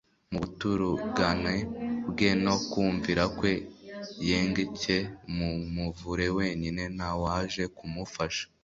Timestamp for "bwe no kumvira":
2.09-3.23